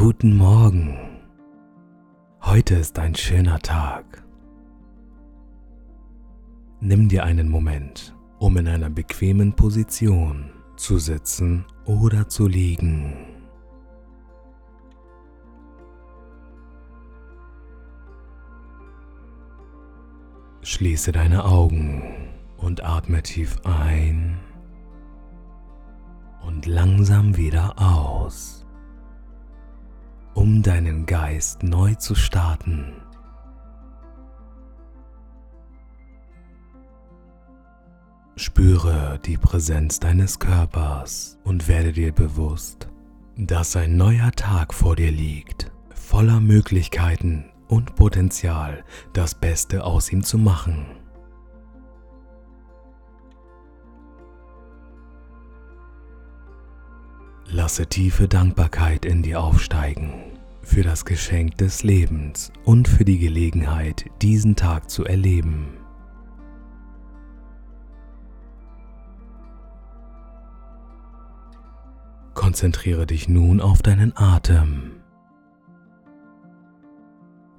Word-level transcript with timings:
Guten 0.00 0.38
Morgen. 0.38 0.96
Heute 2.40 2.76
ist 2.76 2.98
ein 2.98 3.14
schöner 3.14 3.58
Tag. 3.58 4.24
Nimm 6.80 7.10
dir 7.10 7.24
einen 7.24 7.50
Moment, 7.50 8.16
um 8.38 8.56
in 8.56 8.68
einer 8.68 8.88
bequemen 8.88 9.52
Position 9.52 10.50
zu 10.76 10.96
sitzen 10.96 11.66
oder 11.84 12.26
zu 12.26 12.46
liegen. 12.46 13.12
Schließe 20.62 21.12
deine 21.12 21.44
Augen 21.44 22.30
und 22.56 22.82
atme 22.82 23.22
tief 23.22 23.58
ein 23.64 24.40
und 26.46 26.64
langsam 26.64 27.36
wieder 27.36 27.74
aus, 27.78 28.61
um 30.42 30.60
deinen 30.60 31.06
Geist 31.06 31.62
neu 31.62 31.94
zu 31.94 32.16
starten. 32.16 32.94
Spüre 38.34 39.20
die 39.24 39.38
Präsenz 39.38 40.00
deines 40.00 40.40
Körpers 40.40 41.38
und 41.44 41.68
werde 41.68 41.92
dir 41.92 42.10
bewusst, 42.10 42.88
dass 43.36 43.76
ein 43.76 43.96
neuer 43.96 44.32
Tag 44.32 44.74
vor 44.74 44.96
dir 44.96 45.12
liegt, 45.12 45.70
voller 45.94 46.40
Möglichkeiten 46.40 47.44
und 47.68 47.94
Potenzial, 47.94 48.82
das 49.12 49.36
Beste 49.36 49.84
aus 49.84 50.10
ihm 50.10 50.24
zu 50.24 50.38
machen. 50.38 50.86
Lasse 57.46 57.86
tiefe 57.86 58.26
Dankbarkeit 58.26 59.04
in 59.04 59.22
dir 59.22 59.40
aufsteigen 59.40 60.31
für 60.62 60.82
das 60.82 61.04
Geschenk 61.04 61.58
des 61.58 61.82
Lebens 61.82 62.52
und 62.64 62.88
für 62.88 63.04
die 63.04 63.18
Gelegenheit, 63.18 64.06
diesen 64.22 64.56
Tag 64.56 64.88
zu 64.90 65.04
erleben. 65.04 65.78
Konzentriere 72.34 73.06
dich 73.06 73.28
nun 73.28 73.60
auf 73.60 73.82
deinen 73.82 74.16
Atem. 74.16 74.92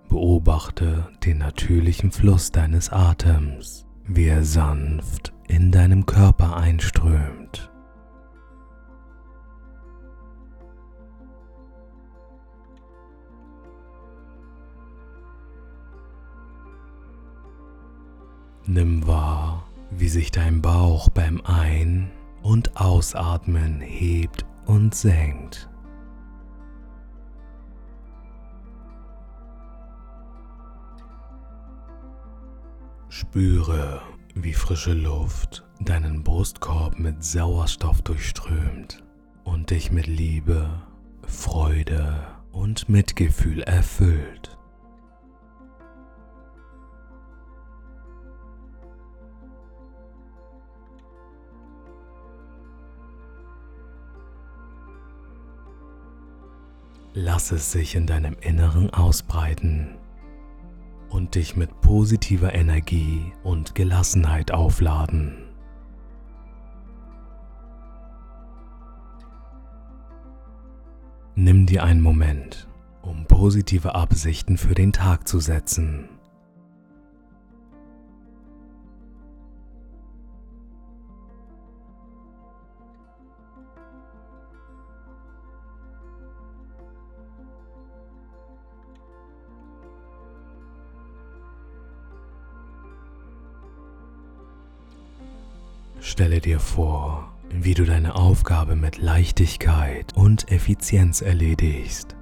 Beobachte 0.09 1.09
den 1.23 1.39
natürlichen 1.39 2.11
Fluss 2.11 2.51
deines 2.51 2.89
Atems, 2.91 3.85
wie 4.05 4.25
er 4.25 4.43
sanft 4.43 5.33
in 5.47 5.71
deinem 5.71 6.05
Körper 6.05 6.57
einströmt. 6.57 7.72
Nimm 18.73 19.05
wahr, 19.05 19.67
wie 19.91 20.07
sich 20.07 20.31
dein 20.31 20.59
Bauch 20.59 21.07
beim 21.09 21.41
Ein- 21.41 22.09
und 22.41 22.75
Ausatmen 22.75 23.81
hebt 23.81 24.47
und 24.65 24.95
senkt. 24.95 25.69
Spüre, 33.09 34.01
wie 34.33 34.53
frische 34.53 34.93
Luft 34.93 35.63
deinen 35.79 36.23
Brustkorb 36.23 36.97
mit 36.97 37.23
Sauerstoff 37.23 38.01
durchströmt 38.01 39.03
und 39.43 39.69
dich 39.69 39.91
mit 39.91 40.07
Liebe, 40.07 40.81
Freude 41.27 42.25
und 42.51 42.89
Mitgefühl 42.89 43.61
erfüllt. 43.61 44.57
Lass 57.15 57.51
es 57.51 57.71
sich 57.71 57.93
in 57.93 58.07
deinem 58.07 58.35
Inneren 58.41 58.89
ausbreiten 58.89 59.99
und 61.09 61.35
dich 61.35 61.55
mit 61.55 61.79
positiver 61.81 62.55
Energie 62.55 63.31
und 63.43 63.75
Gelassenheit 63.75 64.51
aufladen. 64.51 65.35
Nimm 71.35 71.67
dir 71.67 71.83
einen 71.83 72.01
Moment, 72.01 72.67
um 73.03 73.25
positive 73.25 73.93
Absichten 73.93 74.57
für 74.57 74.73
den 74.73 74.91
Tag 74.91 75.27
zu 75.27 75.39
setzen. 75.39 76.09
Stelle 96.05 96.41
dir 96.41 96.59
vor, 96.59 97.33
wie 97.49 97.73
du 97.73 97.85
deine 97.85 98.15
Aufgabe 98.15 98.75
mit 98.75 98.97
Leichtigkeit 98.97 100.11
und 100.17 100.51
Effizienz 100.51 101.21
erledigst. 101.21 102.17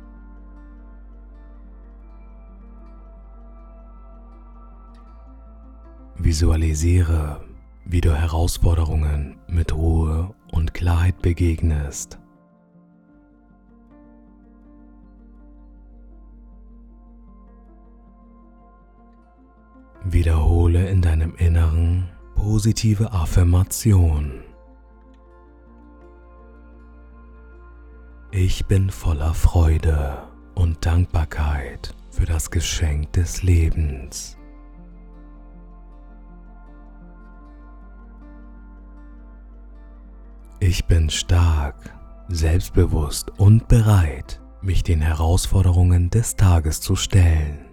Visualisiere, 6.16 7.44
wie 7.84 8.02
du 8.02 8.14
Herausforderungen 8.14 9.40
mit 9.48 9.74
Ruhe 9.74 10.36
und 10.52 10.76
Klarheit 10.76 11.20
begegnest. 11.24 12.20
Wiederhole 20.04 20.88
in 20.88 21.02
deinem 21.02 21.34
Inneren 21.36 22.12
positive 22.42 23.12
Affirmation. 23.12 24.44
Ich 28.32 28.66
bin 28.66 28.90
voller 28.90 29.36
Freude 29.36 30.24
und 30.56 30.84
Dankbarkeit 30.84 31.94
für 32.10 32.26
das 32.26 32.50
Geschenk 32.50 33.14
des 33.14 33.44
Lebens. 33.44 34.38
Ich 40.60 40.86
bin 40.86 41.12
stark, 41.12 41.94
selbstbewusst 42.28 43.30
und 43.38 43.68
bereit, 43.68 44.42
mich 44.64 44.82
den 44.82 45.02
Herausforderungen 45.02 46.10
des 46.10 46.38
Tages 46.38 46.82
zu 46.82 46.96
stellen. 46.96 47.71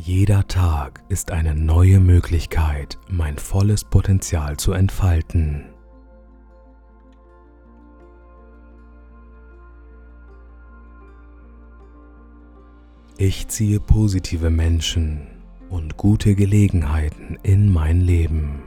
Jeder 0.00 0.46
Tag 0.46 1.02
ist 1.08 1.32
eine 1.32 1.56
neue 1.56 1.98
Möglichkeit, 1.98 3.00
mein 3.08 3.36
volles 3.36 3.82
Potenzial 3.82 4.56
zu 4.56 4.70
entfalten. 4.70 5.64
Ich 13.16 13.48
ziehe 13.48 13.80
positive 13.80 14.50
Menschen 14.50 15.26
und 15.68 15.96
gute 15.96 16.36
Gelegenheiten 16.36 17.36
in 17.42 17.68
mein 17.68 18.00
Leben. 18.00 18.62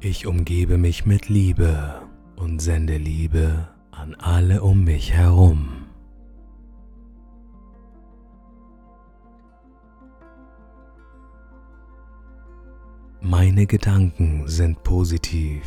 Ich 0.00 0.26
umgebe 0.26 0.78
mich 0.78 1.06
mit 1.06 1.28
Liebe 1.28 2.09
und 2.50 2.60
sende 2.60 2.96
Liebe 2.96 3.68
an 3.92 4.16
alle 4.16 4.62
um 4.62 4.82
mich 4.82 5.12
herum. 5.12 5.86
Meine 13.20 13.66
Gedanken 13.66 14.48
sind 14.48 14.82
positiv 14.82 15.62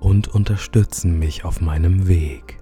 und 0.00 0.28
unterstützen 0.28 1.18
mich 1.18 1.46
auf 1.46 1.62
meinem 1.62 2.06
Weg. 2.06 2.58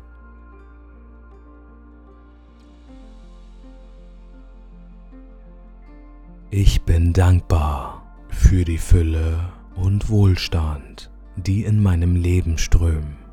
Ich 6.50 6.82
bin 6.82 7.12
dankbar 7.12 8.14
für 8.28 8.64
die 8.64 8.78
Fülle 8.78 9.52
und 9.74 10.08
Wohlstand, 10.10 11.10
die 11.34 11.64
in 11.64 11.82
meinem 11.82 12.14
Leben 12.14 12.56
strömen. 12.56 13.23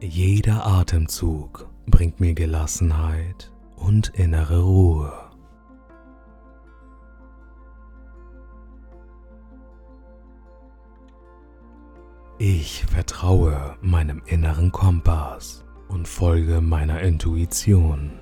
Jeder 0.00 0.66
Atemzug 0.66 1.70
bringt 1.86 2.20
mir 2.20 2.34
Gelassenheit 2.34 3.50
und 3.76 4.08
innere 4.08 4.60
Ruhe. 4.60 5.12
Ich 12.38 12.84
vertraue 12.84 13.78
meinem 13.80 14.20
inneren 14.26 14.70
Kompass 14.70 15.64
und 15.88 16.06
folge 16.06 16.60
meiner 16.60 17.00
Intuition. 17.00 18.20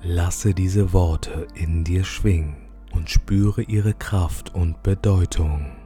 Lasse 0.00 0.54
diese 0.54 0.94
Worte 0.94 1.46
in 1.52 1.84
dir 1.84 2.04
schwingen 2.04 2.56
und 2.92 3.10
spüre 3.10 3.60
ihre 3.60 3.92
Kraft 3.92 4.54
und 4.54 4.82
Bedeutung. 4.82 5.79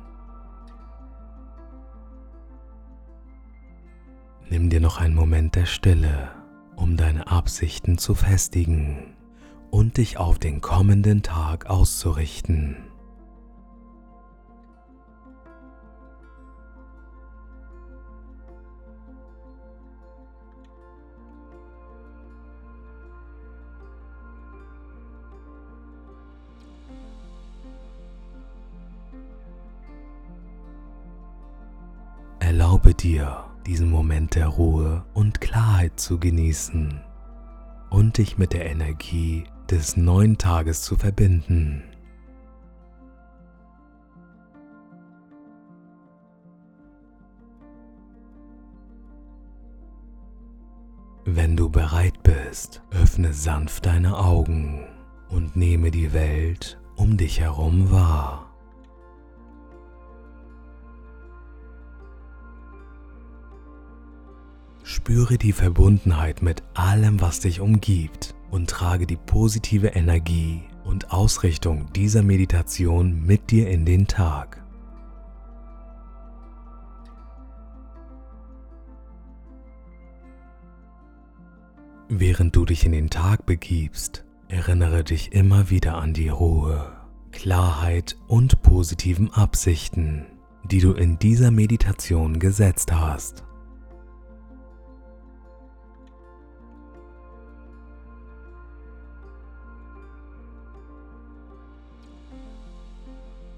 Nimm 4.55 4.71
dir 4.71 4.81
noch 4.81 5.01
einen 5.01 5.17
Moment 5.17 5.57
der 5.57 5.67
Stille, 5.67 6.31
um 6.77 6.97
deine 6.97 7.27
Absichten 7.27 7.99
zu 7.99 8.15
festigen 8.15 9.17
und 9.73 9.97
dich 9.97 10.17
auf 10.17 10.39
den 10.39 10.61
kommenden 10.61 11.25
Tag 11.25 11.67
auszurichten. 11.67 12.77
Erlaube 32.39 32.95
dir, 32.95 33.54
diesen 33.67 33.91
Moment 33.91 34.35
der 34.35 34.49
Ruhe 34.49 35.05
und 35.15 35.41
Klarheit 35.41 35.99
zu 35.99 36.19
genießen 36.19 37.01
und 37.91 38.19
dich 38.19 38.39
mit 38.39 38.53
der 38.53 38.67
Energie 38.67 39.45
des 39.71 39.97
neuen 39.97 40.37
Tages 40.39 40.83
zu 40.83 40.97
verbinden. 40.97 41.83
Wenn 51.27 51.57
du 51.57 51.71
bereit 51.71 52.23
bist, 52.23 52.83
öffne 52.91 53.33
sanft 53.33 53.87
deine 53.87 54.19
Augen 54.19 54.85
und 55.31 55.57
nehme 55.57 55.91
die 55.91 56.13
Welt 56.13 56.79
um 56.97 57.17
dich 57.17 57.41
herum 57.41 57.91
wahr. 57.91 58.44
Spüre 65.05 65.37
die 65.37 65.53
Verbundenheit 65.53 66.41
mit 66.41 66.63
allem, 66.73 67.21
was 67.21 67.41
dich 67.41 67.61
umgibt 67.61 68.35
und 68.51 68.71
trage 68.71 69.07
die 69.07 69.19
positive 69.19 69.89
Energie 69.89 70.63
und 70.83 71.13
Ausrichtung 71.13 71.93
dieser 71.93 72.23
Meditation 72.23 73.23
mit 73.23 73.51
dir 73.51 73.69
in 73.69 73.85
den 73.85 74.07
Tag. 74.07 74.65
Während 82.09 82.57
du 82.57 82.65
dich 82.65 82.87
in 82.87 82.93
den 82.93 83.11
Tag 83.11 83.45
begibst, 83.45 84.25
erinnere 84.49 85.05
dich 85.05 85.33
immer 85.33 85.69
wieder 85.69 85.99
an 85.99 86.15
die 86.15 86.31
Ruhe, 86.31 86.93
Klarheit 87.31 88.17
und 88.27 88.63
positiven 88.63 89.31
Absichten, 89.35 90.25
die 90.65 90.81
du 90.81 90.93
in 90.93 91.19
dieser 91.19 91.51
Meditation 91.51 92.39
gesetzt 92.39 92.91
hast. 92.91 93.45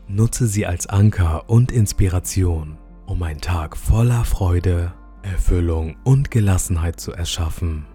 Nutze 0.09 0.47
sie 0.47 0.67
als 0.67 0.87
Anker 0.87 1.49
und 1.51 1.73
Inspiration, 1.73 2.79
um 3.07 3.23
einen 3.23 3.41
Tag 3.41 3.77
voller 3.77 4.25
Freude, 4.25 4.95
Erfüllung 5.23 5.97
und 6.05 6.31
Gelassenheit 6.31 7.01
zu 7.01 7.13
erschaffen. 7.13 7.87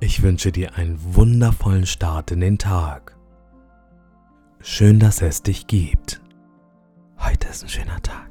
Ich 0.00 0.22
wünsche 0.22 0.52
dir 0.52 0.76
einen 0.76 0.98
wundervollen 1.14 1.86
Start 1.86 2.30
in 2.30 2.40
den 2.40 2.58
Tag. 2.58 3.16
Schön, 4.60 4.98
dass 4.98 5.22
es 5.22 5.42
dich 5.42 5.66
gibt. 5.66 6.20
Heute 7.18 7.48
ist 7.48 7.62
ein 7.62 7.68
schöner 7.68 8.00
Tag. 8.02 8.29